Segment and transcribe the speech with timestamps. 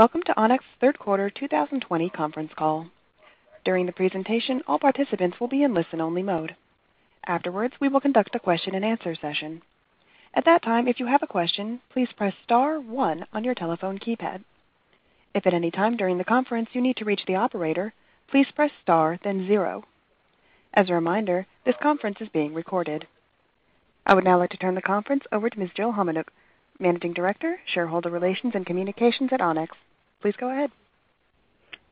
[0.00, 2.86] Welcome to Onex third quarter 2020 conference call.
[3.66, 6.56] During the presentation, all participants will be in listen-only mode.
[7.26, 9.60] Afterwards, we will conduct a question and answer session.
[10.32, 13.98] At that time, if you have a question, please press star one on your telephone
[13.98, 14.42] keypad.
[15.34, 17.92] If at any time during the conference you need to reach the operator,
[18.30, 19.84] please press star then zero.
[20.72, 23.06] As a reminder, this conference is being recorded.
[24.06, 25.72] I would now like to turn the conference over to Ms.
[25.76, 26.28] Jill Homenuk,
[26.78, 29.68] Managing Director, Shareholder Relations and Communications at Onex.
[30.20, 30.70] Please go ahead.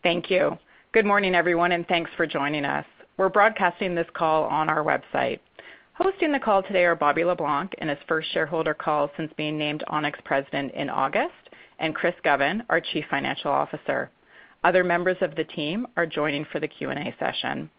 [0.02, 0.58] Thank you.
[0.92, 2.84] Good morning, everyone, and thanks for joining us.
[3.16, 5.40] We're broadcasting this call on our website.
[5.94, 9.58] Hosting the call today are Bobby Le Blanc in his first shareholder call since being
[9.58, 11.34] named Onex President in August,
[11.80, 14.10] and Chris Govan, our Chief Financial Officer.
[14.62, 17.70] Other members of the team are joining for the Q&A session.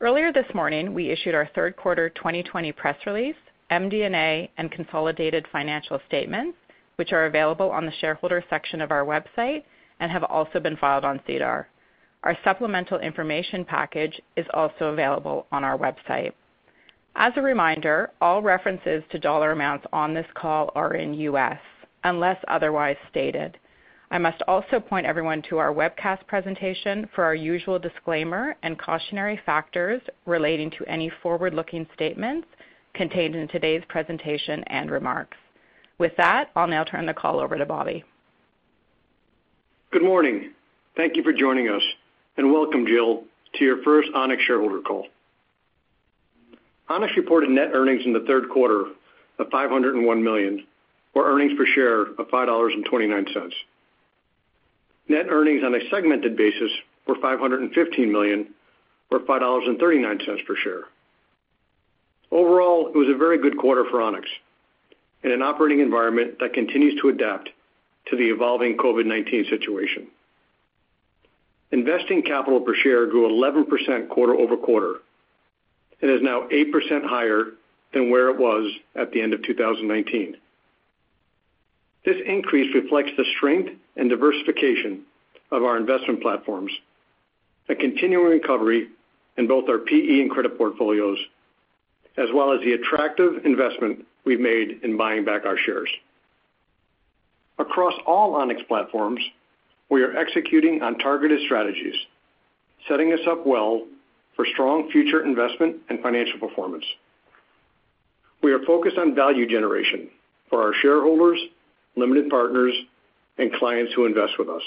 [0.00, 3.36] Earlier this morning, we issued our third quarter 2020 press release,
[3.70, 6.56] MD&A, and consolidated financial statements,
[6.96, 9.64] which are available on the shareholder section of our website
[10.00, 11.68] and have also been filed on SEDAR.
[12.24, 16.32] Our supplemental information package is also available on our website.
[17.16, 21.58] As a reminder, all references to dollar amounts on this call are in U.S.,
[22.04, 23.58] unless otherwise stated.
[24.10, 29.40] I must also point everyone to our webcast presentation for our usual disclaimer and cautionary
[29.46, 32.48] factors relating to any forward-looking statements
[32.94, 35.36] contained in today's presentation and remarks.
[35.98, 38.04] With that, I'll now turn the call over to Bobby.
[39.92, 40.52] Good morning.
[40.96, 41.82] Thank you for joining us,
[42.36, 43.24] and welcome, Jill,
[43.54, 45.08] to your first Onex shareholder call.
[46.88, 48.84] Onex reported net earnings in the third quarter
[49.40, 50.64] of 501 million,
[51.12, 53.50] or earnings per share of $5.29.
[55.08, 56.70] Net earnings on a segmented basis
[57.08, 58.46] were 515 million,
[59.10, 60.82] or $5.39 per share.
[62.30, 64.26] Overall, it was a very good quarter for Onex
[65.24, 67.50] in an operating environment that continues to adapt
[68.10, 70.08] to the evolving COVID-19 situation.
[71.72, 74.94] Investing capital per share grew 11% quarter-over-quarter.
[76.02, 77.44] and is now 8% higher
[77.92, 80.36] than where it was at the end of 2019.
[82.04, 85.02] This increase reflects the strength and diversification
[85.50, 86.72] of our investment platforms,
[87.68, 88.88] a continuing recovery
[89.36, 91.18] in both our PE and credit portfolios,
[92.16, 95.90] as well as the attractive investment we've made in buying back our shares.
[97.60, 99.20] Across all Onex platforms,
[99.90, 101.94] we are executing on targeted strategies,
[102.88, 103.86] setting us up well
[104.34, 106.86] for strong future investment and financial performance.
[108.42, 110.08] We are focused on value generation
[110.48, 111.38] for our shareholders,
[111.96, 112.72] limited partners,
[113.36, 114.62] and clients who invest with us.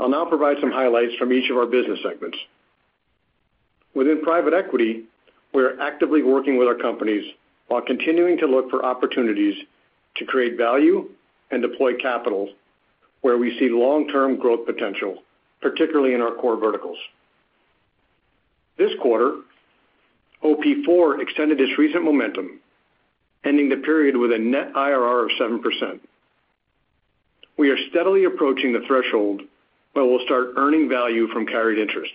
[0.00, 2.38] I'll now provide some highlights from each of our business segments.
[3.94, 5.04] Within private equity,
[5.52, 7.30] we are actively working with our companies
[7.66, 9.56] while continuing to look for opportunities
[10.16, 11.10] to create value
[11.50, 12.50] and deploy capital
[13.20, 15.22] where we see long-term growth potential,
[15.60, 16.98] particularly in our core verticals.
[18.76, 19.38] This quarter,
[20.44, 22.60] OP4 extended its recent momentum,
[23.44, 26.00] ending the period with a net IRR of 7%.
[27.56, 29.42] We are steadily approaching the threshold
[29.92, 32.12] where we'll start earning value from carried interest.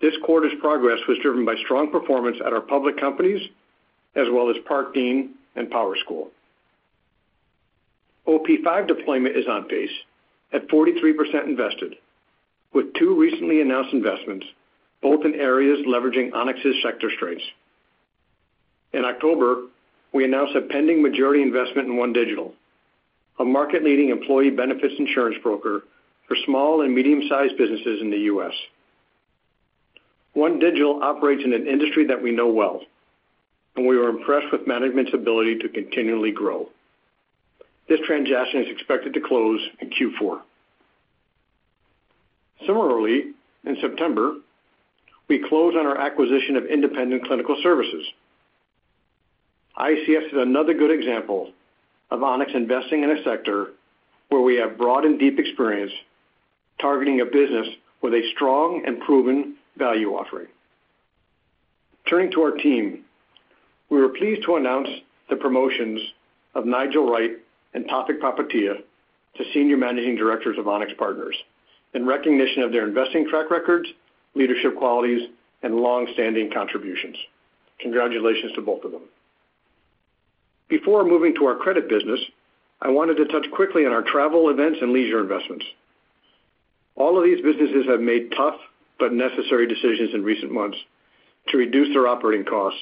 [0.00, 3.40] This quarter's progress was driven by strong performance at our public companies,
[4.16, 6.28] as well as Parkdean and PowerSchool.
[8.26, 9.90] OP5 deployment is on pace
[10.52, 11.96] at 43% invested,
[12.72, 14.46] with two recently announced investments,
[15.00, 17.44] both in areas leveraging Onex's sector strengths.
[18.92, 19.62] In October,
[20.12, 22.52] we announced a pending majority investment in OneDigital,
[23.38, 25.82] a market-leading employee benefits insurance broker
[26.28, 28.52] for small and medium-sized businesses in the U.S.
[30.36, 32.82] OneDigital operates in an industry that we know well,
[33.74, 36.68] and we were impressed with management's ability to continually grow.
[37.88, 40.40] This transaction is expected to close in Q4.
[42.66, 43.32] Similarly,
[43.64, 44.36] in September,
[45.28, 48.06] we closed on our acquisition of Independent Clinical Services.
[49.76, 51.52] ICS is another good example
[52.10, 53.68] of Onex investing in a sector
[54.28, 55.92] where we have broad and deep experience
[56.80, 57.68] targeting a business
[58.02, 60.48] with a strong and proven value offering.
[62.08, 63.04] Turning to our team,
[63.88, 64.88] we were pleased to announce
[65.30, 66.00] the promotions
[66.54, 67.32] of Nigel Wright
[67.74, 68.76] and Tawfiq Popatia
[69.36, 71.36] to Senior Managing Directors of Onex Partners,
[71.94, 73.88] in recognition of their investing track records,
[74.34, 75.28] leadership qualities,
[75.62, 77.16] and long-standing contributions.
[77.80, 79.02] Congratulations to both of them.
[80.68, 82.20] Before moving to our credit business,
[82.80, 85.64] I wanted to touch quickly on our travel, events, and leisure investments.
[86.96, 88.56] All of these businesses have made tough
[88.98, 90.78] but necessary decisions in recent months
[91.48, 92.80] to reduce their operating costs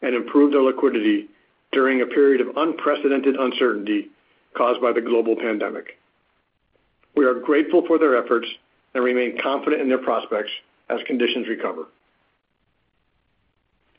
[0.00, 1.28] and improve their liquidity
[1.72, 4.10] during a period of unprecedented uncertainty
[4.56, 5.98] caused by the global pandemic.
[7.14, 8.46] We are grateful for their efforts
[8.94, 10.50] and remain confident in their prospects
[10.88, 11.86] as conditions recover.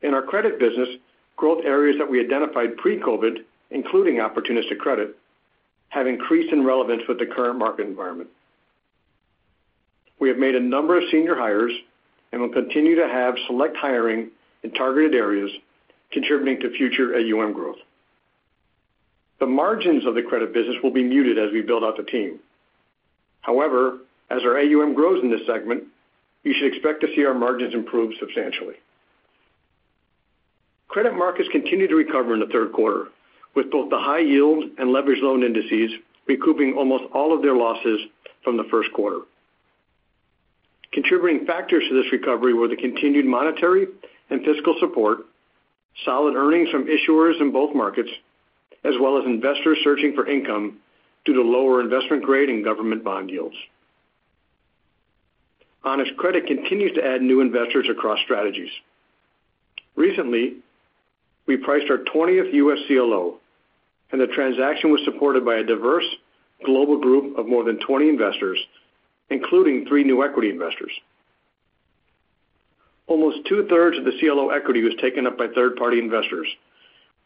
[0.01, 0.89] In our credit business,
[1.37, 5.15] growth areas that we identified pre-COVID, including opportunistic credit,
[5.89, 8.29] have increased in relevance with the current market environment.
[10.19, 11.71] We have made a number of senior hires
[12.31, 14.29] and will continue to have select hiring
[14.63, 15.51] in targeted areas
[16.11, 17.77] contributing to future AUM growth.
[19.43, 22.39] The margins of the credit business will be muted as we build out the team.
[23.41, 23.97] However,
[24.29, 25.83] as our AUM grows in this segment,
[26.43, 28.75] you should expect to see our margins improve substantially.
[30.87, 33.09] Credit markets continued to recover in the third quarter,
[33.53, 35.91] with both the high yield and leveraged loan indices
[36.25, 37.99] recouping almost all of their losses
[38.45, 39.23] from the first quarter.
[40.93, 43.87] Contributing factors to this recovery were the continued monetary
[44.29, 45.25] and fiscal support,
[46.05, 48.09] solid earnings from issuers in both markets,
[48.83, 50.79] as well as investors searching for income
[51.25, 53.55] due to lower investment grade and government bond yields.
[55.85, 58.71] Onex Credit continues to add new investors across strategies.
[59.95, 60.55] Recently,
[61.45, 62.79] we priced our 20th U.S.
[62.87, 63.35] CLO,
[64.11, 66.05] and the transaction was supported by a diverse
[66.65, 68.59] global group of more than 20 investors,
[69.29, 70.91] including three new equity investors.
[73.07, 76.47] Almost two-thirds of the CLO equity was taken up by third-party investors,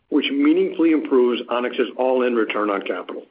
[0.10, 3.26] which meaningfully improves Onex's all-in return on capital.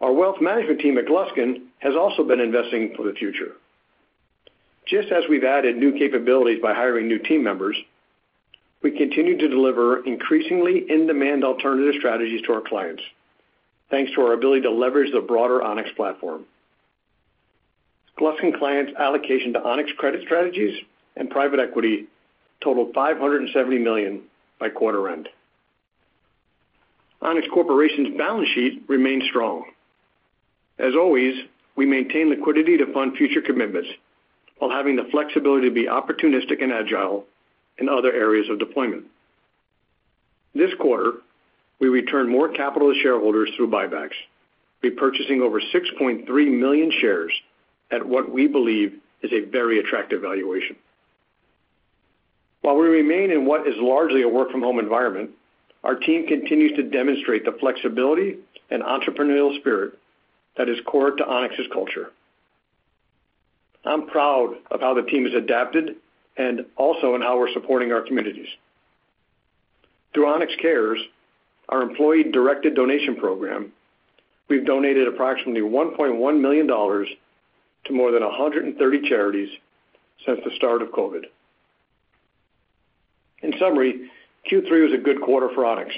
[0.00, 3.52] Our wealth management team at Gluskin has also been investing for the future.
[4.86, 7.76] Just as we've added new capabilities by hiring new team members,
[8.82, 13.02] we continue to deliver increasingly in-demand alternative strategies to our clients,
[13.90, 16.44] thanks to our ability to leverage the broader Onex platform.
[18.18, 20.82] Gluskin clients' allocation to Onex Credit strategies
[21.16, 22.06] and private equity
[22.60, 24.22] totaled $570 million
[24.62, 25.28] by quarter end.
[27.20, 29.64] Onex Corporation's balance sheet remains strong.
[30.78, 31.34] As always,
[31.74, 33.88] we maintain liquidity to fund future commitments
[34.58, 37.24] while having the flexibility to be opportunistic and agile
[37.78, 39.06] in other areas of deployment.
[40.54, 41.14] This quarter,
[41.80, 44.14] we returned more capital to shareholders through buybacks,
[44.84, 46.28] repurchasing over 6.3
[46.60, 47.32] million shares
[47.90, 48.92] at what we believe
[49.22, 50.76] is a very attractive valuation.
[52.62, 55.30] While we remain in what is largely a work-from-home environment,
[55.84, 58.36] our team continues to demonstrate the flexibility
[58.70, 59.98] and entrepreneurial spirit
[60.56, 62.10] that is core to Onex's culture.
[63.84, 65.96] I'm proud of how the team has adapted
[66.36, 68.48] and also in how we're supporting our communities.
[70.14, 71.00] Through Onex Cares,
[71.68, 73.72] our employee-directed donation program,
[74.48, 79.48] we've donated approximately $1.1 million to more than 130 charities
[80.24, 81.24] since the start of COVID.
[83.42, 84.10] In summary,
[84.50, 85.90] Q3 was a good quarter for Onex,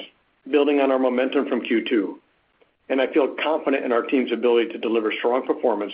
[0.51, 2.15] building on our momentum from Q2,
[2.89, 5.93] and I feel confident in our team's ability to deliver strong performance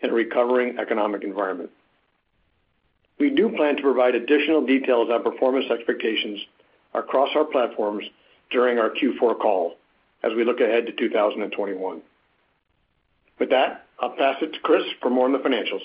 [0.00, 1.70] in a recovering economic environment.
[3.18, 6.40] We do plan to provide additional details on performance expectations
[6.94, 8.04] across our platforms
[8.50, 9.76] during our Q4 call
[10.22, 12.00] as we look ahead to 2021.
[13.38, 15.82] With that, I'll pass it to Chris for more on the financials.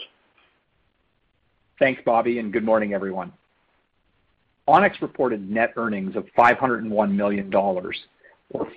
[1.79, 3.33] Thanks, Bobby, and good morning, everyone.
[4.67, 7.93] Onex reported net earnings of $501 million, or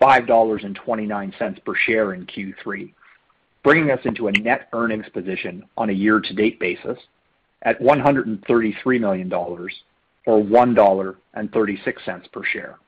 [0.01, 2.93] $5.29 per share in Q3,
[3.63, 6.99] bringing us into a net earnings position on a year-to-date basis
[7.63, 9.71] at $133 million, or
[10.27, 12.79] $1.36 per share.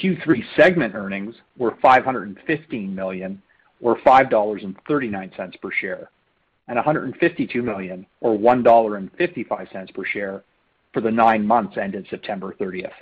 [0.00, 3.42] Q3 segment earnings were 515 million,
[3.80, 6.08] or $5.39 per share,
[6.68, 10.44] and 152 million, or $1.55 per share
[10.92, 12.92] for the nine months ended September 30th.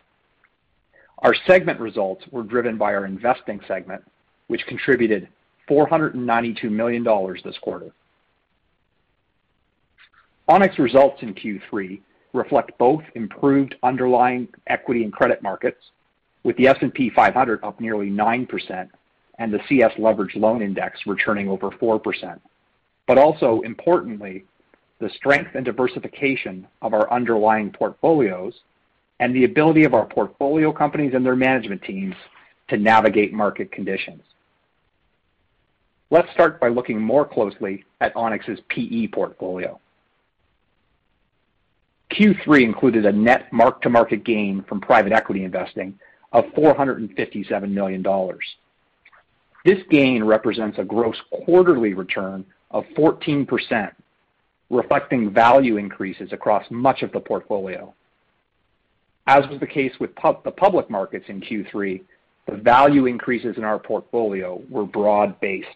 [1.21, 4.03] Our segment results were driven by our investing segment,
[4.47, 5.29] which contributed
[5.69, 7.05] $492 million
[7.45, 7.91] this quarter.
[10.49, 12.01] Onex results in Q3
[12.33, 15.81] reflect both improved underlying equity and credit markets,
[16.43, 18.89] with the S&P 500 up nearly 9%
[19.39, 22.41] and the CS Leveraged Loan Index returning over 4%.
[23.07, 24.45] But also importantly,
[25.01, 28.55] the strength and diversification of our underlying portfolios
[29.19, 32.15] and the ability of our portfolio companies and their management teams
[32.69, 34.23] to navigate market conditions.
[36.11, 39.79] Let's start by looking more closely at Onex's PE portfolio.
[42.11, 45.99] Q3 included a net mark-to-market gain from private equity investing
[46.33, 48.05] of $457 million.
[49.65, 53.93] This gain represents a gross quarterly return of 14%,
[54.71, 57.93] reflecting value increases across much of the portfolio.
[59.27, 60.11] As was the case with
[60.45, 62.01] the public markets in Q3,
[62.47, 65.69] the value increases in our portfolio were broad-based.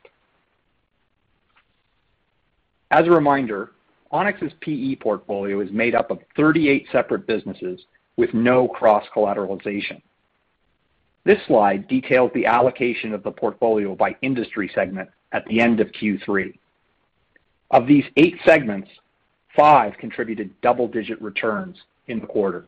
[2.91, 3.73] As a reminder,
[4.13, 7.81] Onex's PE portfolio is made up of 38 separate businesses
[8.17, 10.01] with no cross-collateralization.
[11.25, 15.91] This slide details the allocation of the portfolio by industry segment at the end of
[15.93, 16.55] Q3.
[17.71, 18.89] Of these eight segments,
[19.57, 21.77] five contributed double-digit returns
[22.09, 22.67] in the quarter.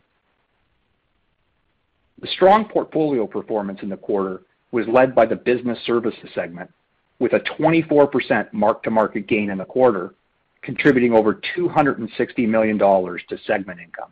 [2.20, 6.70] The strong portfolio performance in the quarter was led by the business services segment,
[7.18, 10.14] with a 24% mark-to-market gain in the quarter,
[10.62, 14.10] contributing over $260 million to segment income.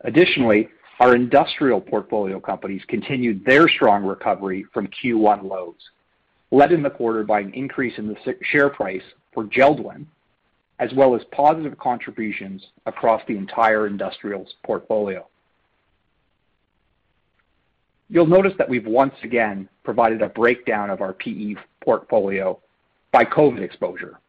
[0.00, 0.68] Additionally,
[1.00, 5.74] our industrial portfolio companies continued their strong recovery from Q1 lows,
[6.54, 10.06] led in the quarter by an increase in the share price for JELD-WEN,
[10.78, 15.26] as well as positive contributions across the entire industrials portfolio.
[18.08, 22.60] You'll notice that we've once again provided a breakdown of our PE portfolio
[23.12, 24.20] by COVID exposure.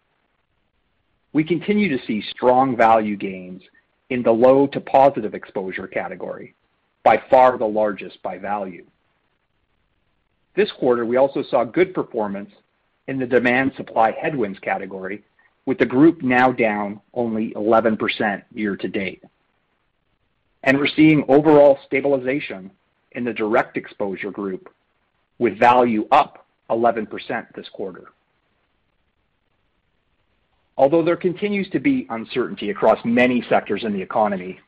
[1.34, 3.62] We continue to see strong value gains
[4.10, 6.56] in the low to positive exposure category,
[7.04, 8.86] by far the largest by value.
[10.56, 12.50] This quarter, we also saw good performance
[13.08, 15.24] in the demand supply headwinds category,
[15.66, 19.24] with the group now down only 11% year to date.
[20.64, 22.72] And we're seeing overall stabilization
[23.12, 24.70] in the direct exposure group,
[25.40, 27.08] with value up 11%
[27.54, 28.06] this quarter.
[30.78, 34.60] Although there continues to be uncertainty across many sectors in the economy,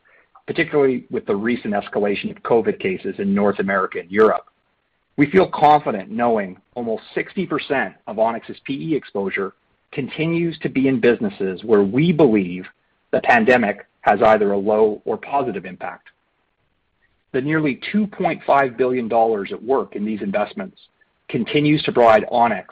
[0.46, 4.46] particularly with the recent escalation of COVID cases in North America and Europe,
[5.18, 9.54] we feel confident knowing almost 60% of Onex's PE exposure
[9.92, 12.66] continues to be in businesses where we believe
[13.12, 16.10] the pandemic has either a low or positive impact.
[17.34, 20.80] The nearly $2.5 billion at work in these investments
[21.28, 22.66] continues to provide Onex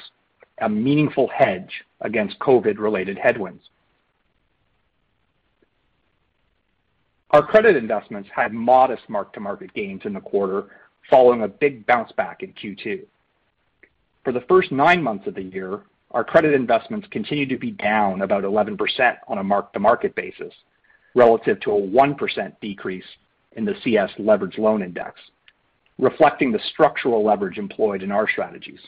[0.59, 3.63] a meaningful hedge against COVID-related headwinds.
[7.31, 10.67] Our credit investments had modest mark-to-market gains in the quarter
[11.09, 13.03] following a big bounce back in Q2.
[14.23, 15.81] For the first nine months of the year,
[16.11, 20.53] our credit investments continued to be down about 11% on a mark-to-market basis,
[21.13, 23.05] relative to a 1% decrease
[23.53, 25.19] in the CS Leveraged Loan Index,
[25.99, 28.79] reflecting the structural leverage employed in our strategies.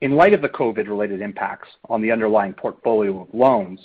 [0.00, 3.80] In light of the COVID-related impacts on the underlying portfolio of loans,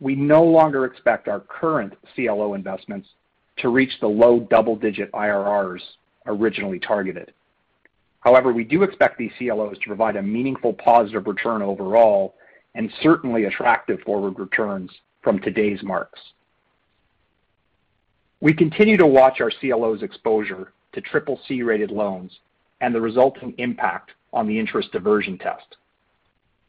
[0.00, 3.08] we no longer expect our current CLO investments
[3.58, 5.80] to reach the low double-digit IRRs
[6.26, 7.32] originally targeted.
[8.20, 12.34] However, we do expect these CLOs to provide a meaningful positive return overall
[12.74, 14.90] and certainly attractive forward returns
[15.22, 16.20] from today's marks.
[18.40, 22.32] We continue to watch our CLOs exposure to CCC-rated loans
[22.80, 25.76] and the resulting impact on the interest diversion test.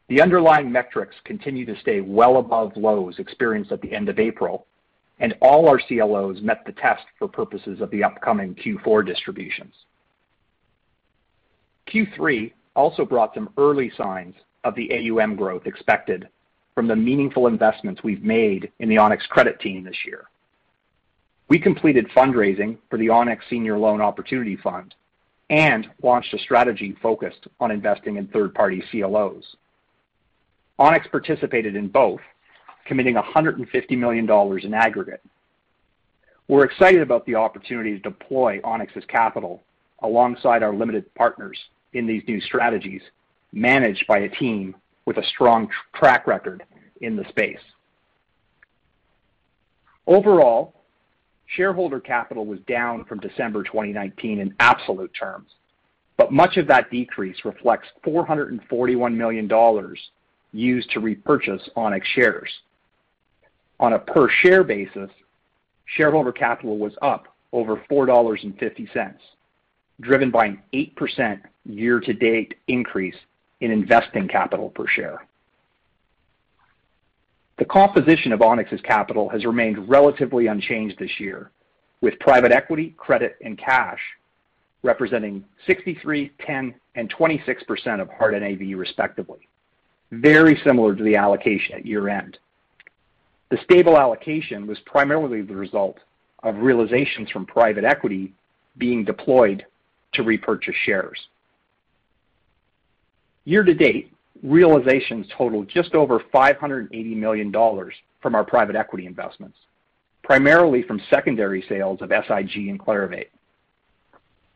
[0.08, 4.66] The underlying metrics continue to stay well above lows experienced at the end of April,
[5.18, 9.74] and all our CLOs met the test for purposes of the upcoming Q4 distributions.
[11.88, 16.28] Q3 also brought some early signs of the AUM growth expected
[16.74, 20.24] from the meaningful investments we've made in the Onex credit team this year.
[21.48, 24.94] We completed fundraising for the Onex Senior Loan Opportunity Fund
[25.48, 29.56] and launched a strategy focused on investing in third-party CLOs.
[30.78, 32.20] Onex participated in both,
[32.86, 34.30] committing $150 million
[34.64, 35.22] in aggregate.
[36.48, 39.62] We're excited about the opportunity to deploy Onex's capital
[40.02, 41.58] alongside our limited partners
[41.92, 43.02] in these new strategies,
[43.52, 44.76] managed by a team
[45.06, 46.62] with a strong track record
[47.00, 47.58] in the space.
[50.06, 50.74] Overall,
[51.46, 55.50] shareholder capital was down from December 2019 in absolute terms,
[56.16, 59.96] but much of that decrease reflects $441 million
[60.52, 62.50] used to repurchase Onex shares.
[63.78, 65.10] On a per-share basis,
[65.84, 69.14] shareholder capital was up over $4.50,
[70.00, 73.16] driven by an 8% year-to-date increase
[73.60, 75.26] in investing capital per share.
[77.58, 81.50] The composition of Onex's capital has remained relatively unchanged this year,
[82.02, 84.00] with private equity, credit, and cash
[84.82, 89.48] representing 63%, 10%, and 26% of hard NAV respectively,
[90.12, 92.38] very similar to the allocation at year-end.
[93.50, 95.98] The stable allocation was primarily the result
[96.42, 98.32] of realizations from private equity
[98.78, 99.64] being deployed
[100.14, 101.28] to repurchase shares.
[103.44, 104.12] Year to date,
[104.42, 107.52] realizations totaled just over $580 million
[108.20, 109.56] from our private equity investments,
[110.22, 113.28] primarily from secondary sales of SIG and Clarivate.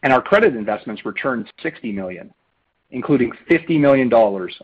[0.03, 2.33] And Our credit investments returned 60 million,
[2.91, 4.13] including $50 million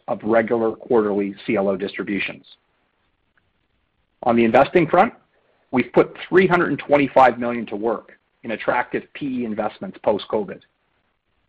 [0.09, 2.45] of regular quarterly CLO distributions.
[4.26, 5.14] On the investing front,
[5.71, 10.61] we've put 325 million to work in attractive PE investments post-COVID,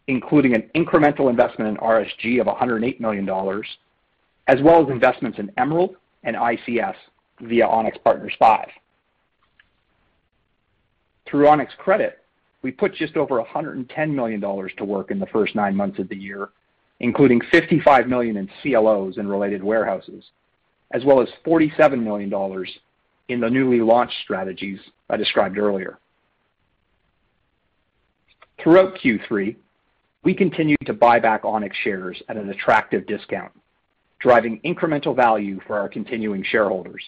[0.06, 3.28] including an incremental investment in RSG of $108 million,
[4.48, 6.94] as well as investments in Emerald and ICS
[7.42, 8.72] via Onex Partners V.
[11.26, 12.20] Through Onex Credit,
[12.62, 16.16] we put just over $110 million to work in the first nine months of the
[16.16, 16.50] year,
[17.00, 20.24] including 55 million in CLOs and related warehouses,
[20.92, 22.32] as well as $47 million
[23.30, 24.80] in the newly launched strategies
[25.10, 25.98] I described earlier.
[28.62, 29.56] Throughout Q3,
[30.24, 33.52] we continued to buy back Onex shares at an attractive discount,
[34.20, 37.04] driving incremental value for our continuing shareholders.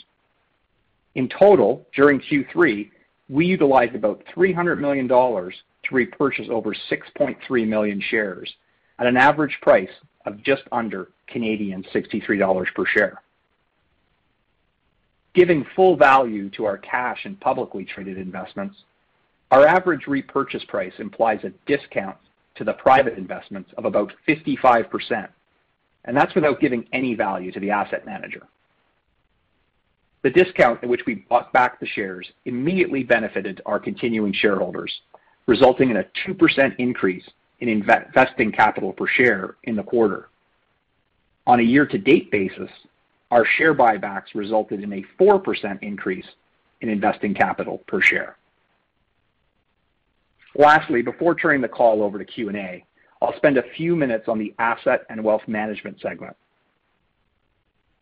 [1.15, 2.89] In total, during Q3,
[3.29, 5.51] we utilized about $300 million to
[5.91, 8.53] repurchase over 6.3 million shares
[8.99, 9.89] at an average price
[10.25, 13.21] of just under 63 Canadian dollars per share.
[15.33, 18.75] Giving full value to our cash and publicly traded investments,
[19.51, 22.17] our average repurchase price implies a discount
[22.55, 25.27] to the private investments of about 55%,
[26.05, 28.47] and that's without giving any value to the asset manager.
[30.21, 34.91] The discount at which we bought back the shares immediately benefited our continuing shareholders,
[35.47, 37.23] resulting in a 2% increase
[37.61, 40.29] in investing capital per share in the quarter.
[41.47, 42.69] On a year-to-date basis,
[43.31, 46.25] our share buybacks resulted in a 4% increase
[46.81, 48.37] in investing capital per share.
[50.55, 52.83] Lastly, before turning the call over to Q&A,
[53.21, 56.35] I'll spend a few minutes on the Asset and Wealth Management segment.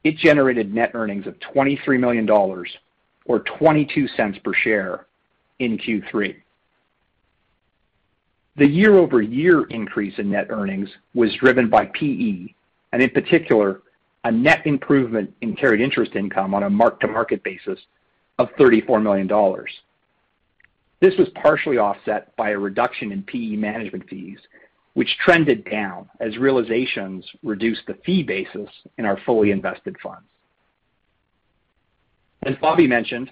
[0.04, 2.66] It generated net earnings of $23 million or
[3.28, 5.08] $0.22 per share
[5.60, 6.36] in Q3.
[8.56, 12.48] The year-over-year increase in net earnings was driven by PE,
[12.94, 13.82] and in particular,
[14.28, 17.80] a net improvement in carried interest income on a mark-to-market basis
[18.38, 19.28] of $34 million.
[21.00, 24.38] This was partially offset by a reduction in PE management fees,
[24.96, 30.26] which trended down as realizations reduced the fee basis in our fully invested funds.
[32.44, 33.32] As Bobby mentioned,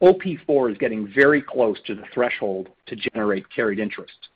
[0.00, 4.30] OP IV is getting very close to the threshold to generate carried interest.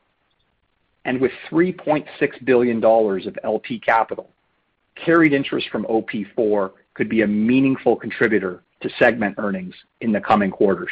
[1.04, 2.06] And with $3.6
[2.44, 4.30] billion of LP capital,
[4.96, 10.50] carried interest from OP4 could be a meaningful contributor to segment earnings in the coming
[10.50, 10.90] quarters.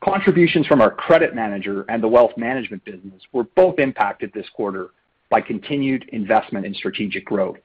[0.00, 4.90] Contributions from our credit manager and the wealth management business were both impacted this quarter
[5.28, 7.58] by continued investment in strategic growth,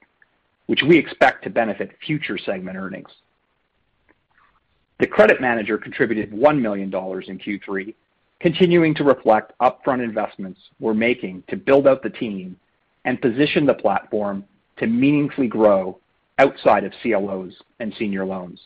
[0.66, 3.08] which we expect to benefit future segment earnings.
[4.98, 7.94] The credit manager contributed $1 million in Q3,
[8.40, 12.56] continuing to reflect upfront investments we're making to build out the team
[13.04, 14.44] and position the platform
[14.78, 15.98] to meaningfully grow
[16.38, 18.60] outside of CLOs and senior loans.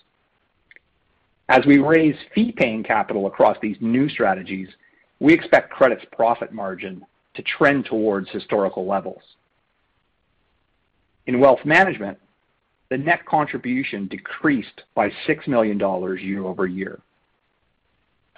[1.48, 4.68] As we raise fee-paying capital across these new strategies,
[5.20, 9.22] we expect credit's profit margin to trend towards historical levels.
[11.27, 12.18] In wealth management,
[12.90, 17.01] the net contribution decreased by $6 million year-over-year.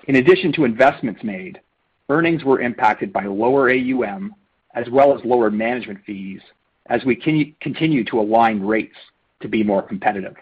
[0.08, 1.60] In addition to investments made,
[2.08, 4.34] earnings were impacted by lower AUM
[4.74, 6.40] as well as lower management fees
[6.86, 7.14] as we
[7.60, 8.96] continue to align rates
[9.40, 10.36] to be more competitive.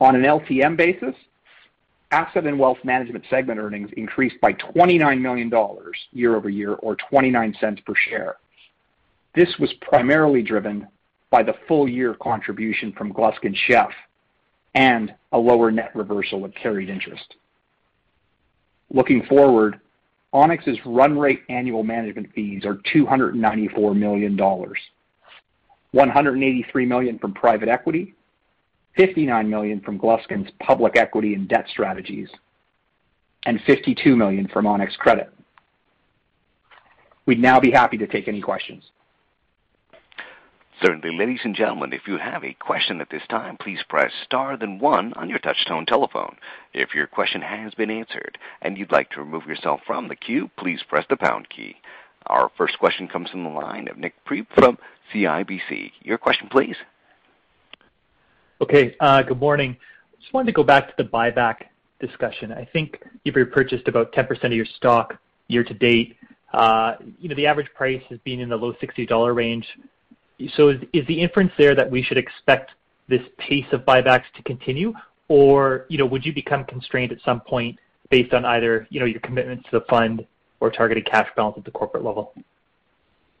[0.00, 1.14] On an LTM basis,
[2.10, 5.50] asset and wealth management segment earnings increased by $29 million
[6.12, 8.36] year-over-year or $0.29 per share.
[9.34, 10.86] This was primarily driven
[11.30, 13.90] by the full year contribution from Gluskin Sheff
[14.74, 17.34] and a lower net reversal of carried interest.
[18.90, 19.80] Looking forward,
[20.34, 24.36] Onex's run rate annual management fees are $294 million.
[24.36, 28.14] 183 million from private equity,
[28.96, 32.28] 59 million from Gluskin's public equity and debt strategies,
[33.44, 35.30] and 52 million from Onex Credit.
[37.24, 38.82] We'd now be happy to take any questions.
[40.82, 41.16] Certainly.
[41.16, 44.78] Ladies and gentlemen, if you have a question at this time, please press star then
[44.78, 46.36] one on your touchtone telephone.
[46.74, 50.50] If your question has been answered and you'd like to remove yourself from the queue,
[50.58, 51.76] please press the pound key.
[52.26, 54.76] Our first question comes from the line of Nik Priebe from
[55.14, 55.92] CIBC.
[56.02, 56.76] Your question, please.
[58.60, 58.96] Okay.
[59.00, 59.76] Uh, good morning.
[60.20, 61.56] Just wanted to go back to the buyback
[62.00, 62.52] discussion.
[62.52, 66.16] I think you've repurchased about 10% of your stock year to date.
[66.52, 69.66] Uh, you know, the average price has been in the low $60 range.
[70.56, 72.72] So is the inference there that we should expect
[73.08, 74.92] this pace of buybacks to continue?
[75.28, 77.78] Or you know, would you become constrained at some point
[78.10, 80.26] based on either you know, your commitment to the fund
[80.60, 82.32] or targeted cash balance at the corporate level?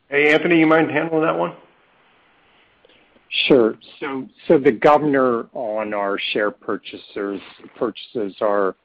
[0.08, 1.54] Hey, Anthony, you mind handling that one?
[3.28, 3.74] Sure.
[4.00, 7.40] So, so the governor on our share purchases
[8.40, 8.76] are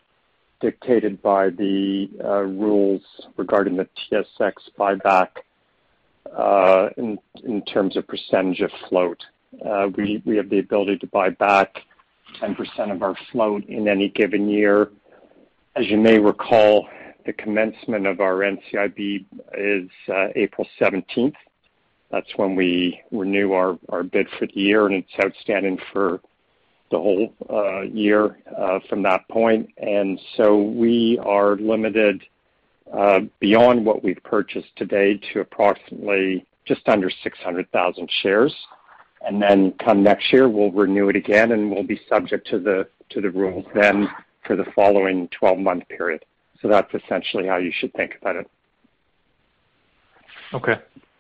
[0.60, 3.02] dictated by the uh, rules
[3.38, 5.28] regarding the TSX buyback
[6.26, 9.22] Uh, in terms of percentage of float.
[9.66, 11.82] Uh, we have the ability to buy back
[12.42, 12.56] 10%
[12.90, 14.92] of our float in any given year.
[15.76, 16.88] As you may recall,
[17.26, 19.26] the commencement of our NCIB
[19.58, 21.34] is uh, April 17th.
[22.12, 26.22] That's when we renew our bid for the year, and it's outstanding for
[26.92, 27.34] the whole
[27.92, 28.38] year
[28.88, 29.70] from that point.
[29.78, 32.24] And so we are limited
[32.92, 38.54] Uh, beyond what we've purchased to date to approximately just under 600,000 shares.
[39.22, 43.30] And then come next year, we'll renew it again, and we'll be subject to the
[43.30, 44.10] rules then
[44.46, 46.26] for the following 12-month period.
[46.62, 48.50] So that's essentially how you should think about it.
[50.54, 50.76] Okay.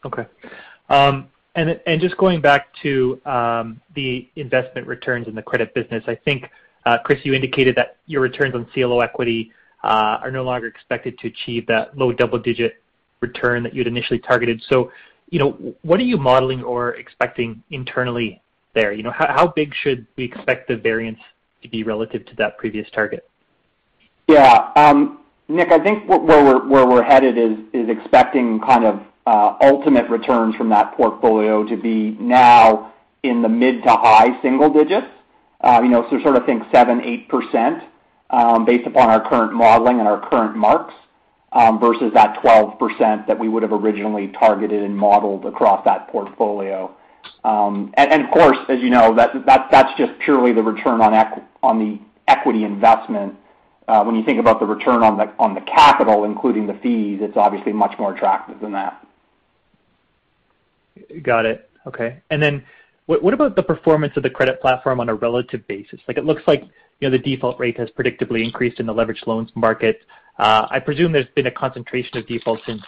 [0.05, 0.25] Okay.
[0.89, 1.29] Um
[1.99, 6.49] just going back to um, the investment returns in the credit business, I think,
[6.85, 9.51] uh, Chris, you indicated that your returns on CLO equity
[9.83, 12.81] Uh, are no longer expected to achieve that low double-digit
[13.19, 14.61] return that you'd initially targeted.
[14.69, 14.91] So
[15.31, 18.41] you know, what are you modeling or expecting internally
[18.75, 18.93] there?
[18.93, 21.19] You know, how big should we expect the variance
[21.63, 23.27] to be relative to that previous target?
[24.27, 24.71] Yeah.
[24.75, 30.69] Um, Nik, I think where we're headed is expecting kind of uh, ultimate returns from
[30.69, 35.07] that portfolio to be now in the mid to high single digits.
[35.61, 37.87] Uh, you know, so sort of think 7, 8%
[38.31, 40.93] Um, based upon our current modeling and our current marks
[41.51, 46.95] um, versus that 12% that we would have originally targeted and modeled across that portfolio.
[47.43, 51.13] Um, and of course, as you know, that that's just purely the return on
[51.61, 53.35] on the equity investment.
[53.87, 57.19] Uh, when you think about the return on the on the capital, including the fees,
[57.21, 59.05] it's obviously much more attractive than that.
[61.21, 61.69] Got it.
[61.85, 62.21] Okay.
[63.19, 65.99] What about the performance of the credit platform on a relative basis?
[66.07, 66.63] Like it looks like
[66.99, 70.01] you know, the default rate has predictably increased in the leveraged loans market.
[70.37, 72.79] I presume there's been a concentration of defaults in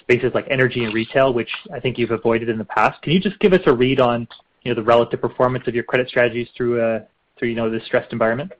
[0.00, 3.02] spaces like energy and retail, which I think you've avoided in the past.
[3.02, 4.28] Can you just give us a read on
[4.62, 7.00] you know, the relative performance of your credit strategies through uh
[7.38, 8.52] through you know, this stressed environment?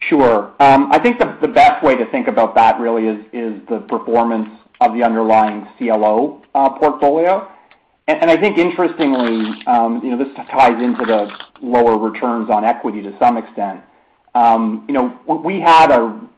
[0.00, 0.54] Sure.
[0.60, 3.80] Um, I think the the best way to think about that really is is the
[3.80, 4.48] performance
[4.80, 7.50] of the underlying CLO uh, portfolio.
[8.06, 11.30] I think interestingly, um, you know, this ties into the
[11.62, 13.80] lower returns on equity to some extent.
[14.34, 15.90] Um, you know, we had,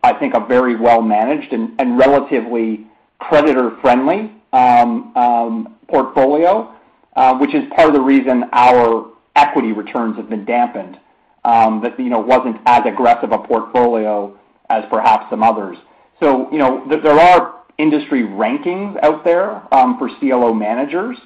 [0.02, 2.86] I think, a very well-managed and relatively
[3.18, 6.72] creditor-friendly um, um, portfolio,
[7.16, 11.00] uh, which is part of the reason our equity returns have been dampened.
[11.44, 14.36] Um, that you know wasn't as aggressive a portfolio
[14.68, 15.76] as perhaps some others.
[16.20, 21.16] So you know, th- there are industry rankings out there for CLO managers.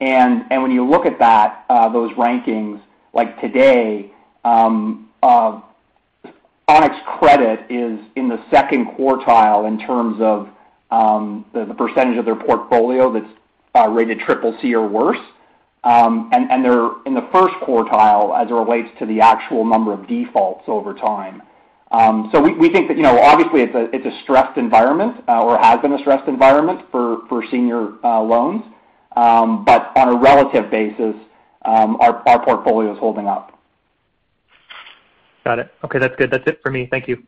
[0.00, 2.80] And and when you look at that, uh, those rankings,
[3.12, 4.10] like today,
[4.44, 5.60] um, uh,
[6.68, 10.48] Onex Credit is in the second quartile in terms of
[10.90, 13.32] um, the percentage of their portfolio that's
[13.74, 15.18] uh, rated triple C or worse.
[15.82, 20.06] Um, and they're in the first quartile as it relates to the actual number of
[20.06, 21.42] defaults over time.
[21.90, 25.92] Um, so we think that you know, obviously it's a stressed environment or has been
[25.94, 28.62] a stressed environment for senior loans.
[29.16, 31.14] Um, but on a relative basis,
[31.64, 33.58] um, our portfolio is holding up.
[35.44, 35.72] Got it.
[35.84, 36.30] Okay, that's good.
[36.30, 36.86] That's it for me.
[36.90, 37.22] Thank you.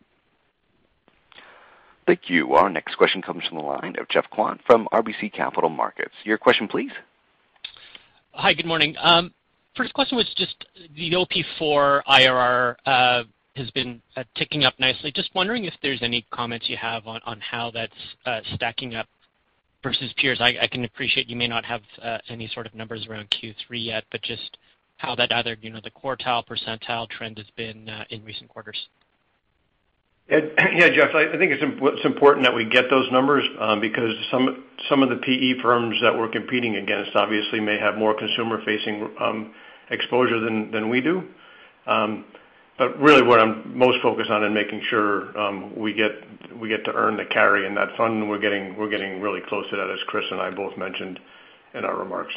[2.07, 2.55] Thank you.
[2.55, 6.15] Our next question comes from the line of Geoff Kwan from RBC Capital Markets.
[6.25, 6.91] Your question, please.
[8.33, 8.97] Hi, good morning.
[9.01, 9.33] Um,
[9.77, 10.65] first question was just
[10.97, 13.23] the OP4 IRR uh,
[13.57, 15.13] has been uh, ticking up nicely.
[15.13, 17.93] Just wondering if there's any comments you have on how that's
[18.27, 19.07] uh, stacking up
[19.83, 20.41] versus peers.
[20.41, 24.05] I can appreciate you may not have uh, any sort of numbers around Q3 yet,
[24.11, 24.59] but just
[24.97, 28.89] how that either you know the quartile, percentile trend has been uh, in recent quarters.
[30.31, 35.03] Yeah, Geoff, I think it's important that we get those numbers um, because some some
[35.03, 39.53] of the PE firms that we're competing against obviously may have more consumer-facing um,
[39.91, 41.25] exposure than we do.
[41.87, 42.25] Um,
[42.83, 46.11] Uh, really what I'm most focused on in making sure um, we get
[46.85, 50.01] to earn the carry in that fund, and we're getting really close to that, as
[50.09, 51.21] Chris and I both mentioned
[51.75, 52.35] in our remarks.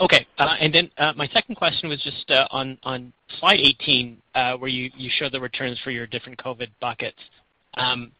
[0.00, 0.26] Okay.
[0.38, 4.70] Uh and then uh my second question was just uh, on slide 18, uh, where
[4.70, 7.18] you show the returns for your different COVID buckets.
[7.74, 8.12] Um,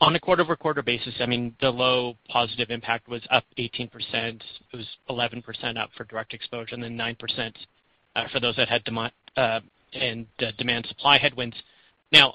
[0.00, 3.90] on a quarter-over-quarter basis, I mean the low positive impact was up 18%.
[4.14, 7.52] It was 11% up for direct exposure, and then 9%
[8.32, 8.84] for those that had
[9.36, 9.60] Uh,
[9.94, 11.56] uh, demand supply headwinds.
[12.12, 12.34] Now,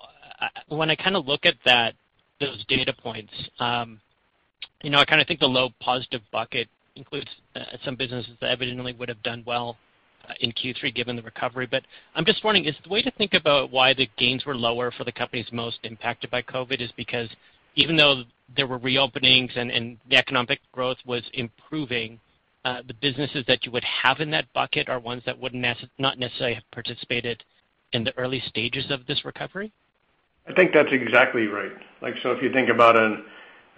[0.69, 1.93] when I kind of look at that,
[2.39, 3.99] those data points, um,
[4.81, 8.49] you know, I kind of think the low positive bucket includes uh, some businesses that
[8.49, 9.77] evidently would have done well
[10.39, 11.67] in Q3 given the recovery.
[11.69, 11.83] But
[12.15, 15.03] I'm just wondering, is the way to think about why the gains were lower for
[15.03, 17.29] the companies most impacted by COVID is because
[17.75, 18.23] even though
[18.55, 22.19] there were reopenings and, and the economic growth was improving,
[22.63, 26.19] Uh, the businesses that you would have in that bucket are ones that would not
[26.19, 27.43] necessarily have participated
[27.93, 29.71] in the early stages of this recovery?
[30.47, 31.71] I think that's exactly right.
[32.01, 33.23] Like, so if you think about an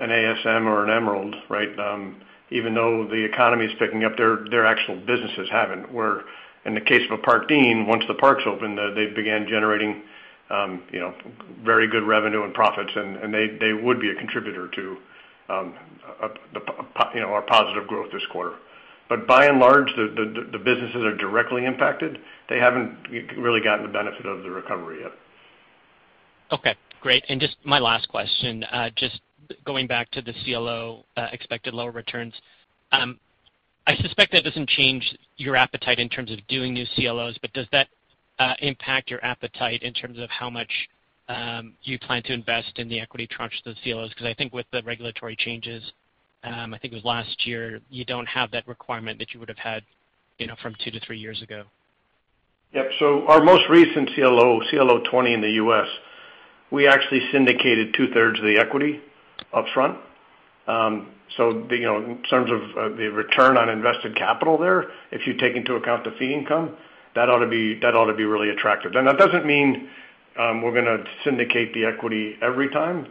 [0.01, 1.79] ASM or an Emerald, right?
[1.79, 5.91] Um, even though the economy is picking up, their actual businesses haven't.
[5.91, 6.21] Where
[6.65, 10.03] in the case of a Parkdean, once the parks opened, they began generating
[10.49, 11.13] um, you know,
[11.63, 14.97] very good revenue and profits, and they would be a contributor to
[15.49, 15.73] um,
[17.13, 18.55] you know, our positive growth this quarter.
[19.13, 22.17] But by and large, the businesses are directly impacted,
[22.49, 22.97] they haven't
[23.37, 25.11] really gotten the benefit of the recovery yet.
[26.51, 27.23] Okay, great.
[27.29, 29.21] And just my last question, uh, just
[29.65, 32.33] going back to the CLO uh, expected lower returns.
[32.91, 33.19] Um,
[33.85, 37.67] I suspect that doesn't change your appetite in terms of doing new CLOs, but does
[37.71, 37.89] that
[38.39, 40.71] uh, impact your appetite in terms of how much
[41.29, 44.09] um, you plan to invest in the equity tranche of the CLOs?
[44.09, 45.83] Because I think with the regulatory changes,
[46.43, 49.49] Um, I think it was last year, you don't have that requirement that you would
[49.49, 49.83] have had
[50.37, 51.63] you know, from two to three years ago.
[52.73, 52.89] Yep.
[52.99, 55.87] So Our most recent CLO CLO 20 in the U.S.,
[56.71, 58.99] we actually syndicated two-thirds of the equity
[59.53, 59.97] upfront.
[60.67, 64.89] Um, so the, you know, in terms of uh, the return on invested capital there,
[65.11, 66.75] if you take into account the fee income,
[67.15, 68.93] that ought to be that ought to be really attractive.
[68.95, 69.89] And That doesn't mean
[70.39, 73.07] um, we're going to syndicate the equity every time,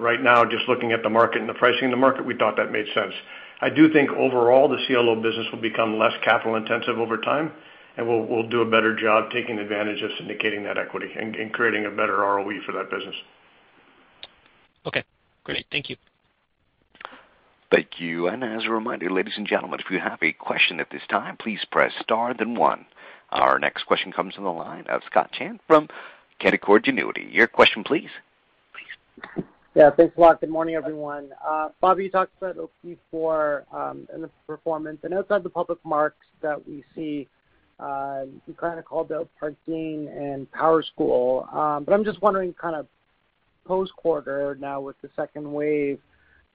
[0.00, 2.56] right now, just looking at the market and the pricing in the market, we thought
[2.56, 3.14] that made sense.
[3.60, 7.52] I do think overall, the CLO business will become less capital intensive over time,
[7.96, 11.90] and we'll do a better job taking advantage of syndicating that equity and creating a
[11.90, 13.16] better ROE for that business.
[14.86, 15.02] Okay,
[15.44, 15.66] great.
[15.70, 15.96] Thank you.
[17.70, 18.28] Thank you.
[18.28, 21.36] And as a reminder, ladies and gentlemen, if you have a question at this time,
[21.36, 22.86] please press star then one.
[23.30, 25.88] Our next question comes from the line of Scott Chan from
[26.40, 27.32] Canaccord Genuity.
[27.32, 28.08] Your question, please.
[29.74, 30.40] Yeah, thanks a lot.
[30.40, 31.30] Good morning, everyone.
[31.46, 34.98] Uh, Bobby, you talked about OP4 um, and the performance.
[35.02, 37.28] And outside the public marks that we see,
[37.78, 41.54] uh, you kind of called out Park Dean and PowerSchool.
[41.54, 42.86] Um but I'm just wondering kind of
[43.66, 46.00] post-quarter now with the second wave,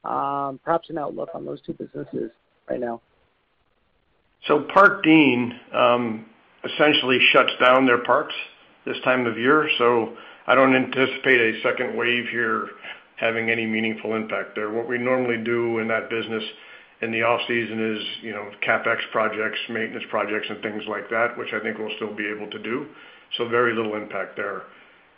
[0.03, 2.31] um, perhaps an outlook on those two businesses
[2.69, 2.99] right now.
[4.47, 6.25] So Parkdean um,
[6.65, 8.33] essentially shuts down their parks
[8.85, 9.69] this time of year.
[9.77, 12.67] So I don't anticipate a second wave here
[13.23, 14.69] having any meaningful impact there.
[14.69, 16.43] What we normally do in that business
[17.01, 21.53] in the off-season is you know, CapEx projects, maintenance projects, and things like that, which
[21.53, 22.87] I think we'll still be able to do.
[23.37, 24.63] So very little impact there.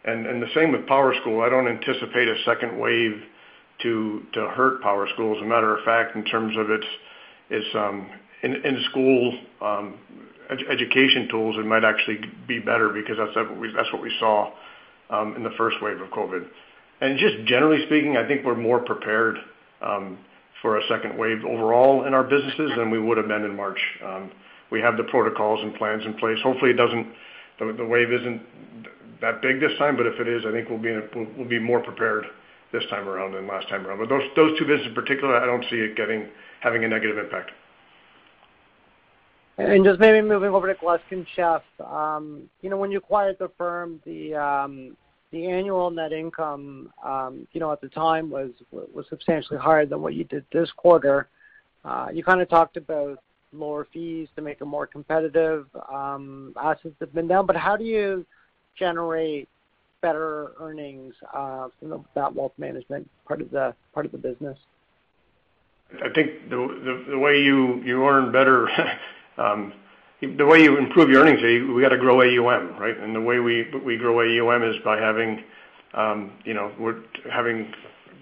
[0.06, 1.44] And the same with PowerSchool.
[1.44, 3.24] I don't anticipate a second wave
[3.82, 5.36] to to hurt PowerSchool.
[5.36, 8.08] As a matter of fact, in terms of its um
[8.44, 9.39] in-school
[10.70, 13.34] education tools, it might actually be better because that's
[13.76, 14.52] that's what we saw
[15.36, 16.46] in the first wave of COVID.
[17.06, 19.38] And just generally speaking, I think we're more prepared
[19.80, 20.18] um,
[20.63, 23.80] for a second wave overall in our businesses than we would have been in March.
[24.04, 24.32] Um,
[24.72, 26.39] we have the protocols and plans in place.
[26.41, 27.08] Hopefully, it doesn't
[27.60, 28.41] the wave isn't
[29.22, 30.98] that big this time, but if it is, I think we'll be
[31.38, 32.26] we'll be more prepared
[32.74, 34.00] this time around than last time around.
[34.00, 36.28] But those two businesses in particular, I don't see it getting
[36.62, 37.52] having a negative impact.
[39.60, 41.62] And just maybe moving over to Gluskin Sheff.
[41.80, 44.34] Um, when you acquired the firm, the
[45.36, 48.52] annual net income um, you know, at the time was
[49.10, 51.28] substantially higher than what you did this quarter.
[51.84, 53.19] Uh, you kind of talked about
[53.54, 55.67] lower fees to make it more competitive.
[55.91, 58.26] Um, assets have been down, but how do you
[58.78, 59.48] generate
[60.02, 64.58] better earnings uh, from that wealth management part of the part of the business?
[66.04, 68.67] I think the the way you earn better
[69.38, 69.74] um,
[70.21, 72.97] the way you improve your earnings, we got to grow AUM, right?
[72.97, 75.43] And the way we grow AUM is by having,
[75.93, 77.01] um, you know, we're
[77.32, 77.73] having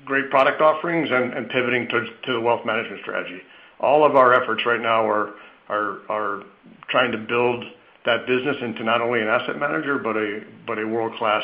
[0.05, 3.41] great product offerings and pivoting to the wealth management strategy.
[3.79, 6.43] All of our efforts right now are
[6.89, 7.63] trying to build
[8.05, 11.43] that business into not only an asset manager, but a world-class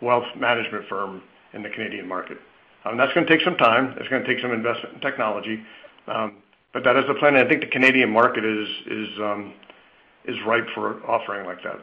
[0.00, 2.38] wealth management firm in the Canadian market.
[2.84, 3.94] Um, that's going to take some time.
[3.98, 5.62] It's going to take some investment in technology.
[6.06, 6.36] Um,
[6.72, 7.34] but that is the plan.
[7.36, 8.68] I think the Canadian market is
[10.46, 11.78] ripe for offering like that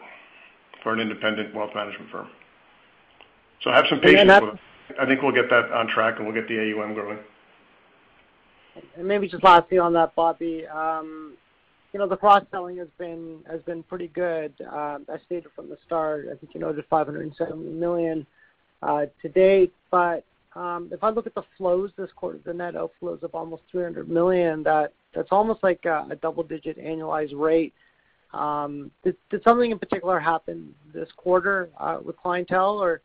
[0.83, 2.27] for an independent wealth management firm.
[3.63, 4.59] So have some patience with it.
[4.99, 7.17] I think we'll get that on track, and we'll get the AUM growing.
[8.97, 11.33] And maybe just lastly on that, Bobby, um,
[11.93, 14.53] you know, the cross-selling has been has been pretty good.
[14.61, 18.25] Um, I stated from the start, I think you noted $570
[18.83, 19.73] uh, to date.
[19.89, 23.63] But um, if I look at the flows this quarter, the net outflows of almost
[23.73, 24.07] $300
[25.13, 27.73] that's almost like a double-digit annualized rate.
[29.03, 33.01] Did something in particular happen this quarter uh, with clientele or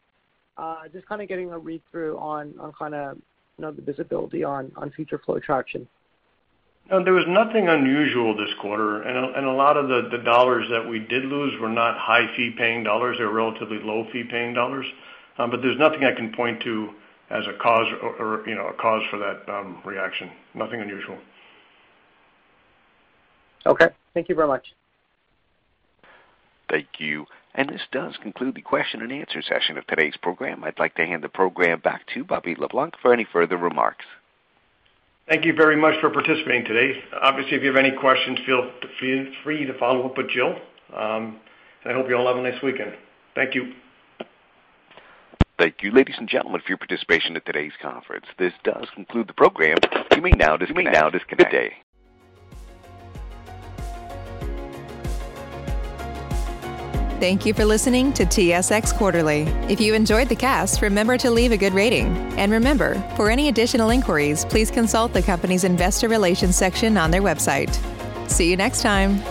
[0.56, 3.18] uh, just kind of getting a read-through on kind of
[3.58, 5.86] the visibility on future flow traction.
[6.90, 10.98] No, there was nothing unusual this quarter, and a lot of the dollars that we
[10.98, 13.18] did lose were not high fee-paying dollars.
[13.18, 14.86] They were relatively low fee-paying dollars.
[15.38, 16.90] Um, there's nothing I can point to
[17.30, 20.32] as a cause or a cause for that um, reaction.
[20.54, 21.16] Nothing unusual.
[23.66, 23.88] Okay.
[24.14, 24.66] Thank you very much.
[26.70, 27.26] Thank you.
[27.54, 30.62] And this does conclude the question and answer session of today's program.
[30.62, 34.04] I'd like to hand the program back to Bobby LeBlanc for any further remarks.
[35.28, 37.02] Thank you very much for participating today.
[37.20, 38.70] Obviously, if you have any questions, feel
[39.44, 40.56] free to follow up with Jill.
[40.96, 41.38] Um,
[41.84, 42.94] I hope you all have a nice weekend.
[43.34, 43.72] Thank you.
[45.58, 48.26] Thank you, ladies and gentlemen, for your participation in today's conference.
[48.38, 49.76] This does conclude the program.
[50.16, 51.28] You may now disconnect.
[51.28, 51.89] Good day.
[57.20, 59.42] Thank you for listening to TSX Quarterly.
[59.68, 62.06] If you enjoyed the cast, remember to leave a good rating.
[62.38, 67.20] And remember, for any additional inquiries, please consult the company's investor relations section on their
[67.20, 67.76] website.
[68.30, 69.22] See you next time.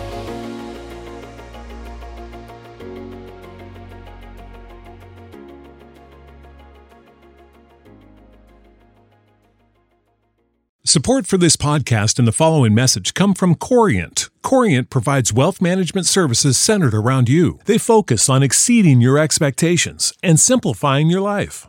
[10.84, 16.08] Support for this podcast and the following message come from Corient Corient provides wealth management
[16.08, 17.60] services centered around you.
[17.66, 21.68] They focus on exceeding your expectations and simplifying your life.